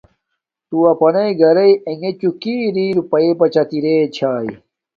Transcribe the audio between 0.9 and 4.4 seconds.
اپناݵ گرانݣ اگچوں کی اری روپے بچت اریا۔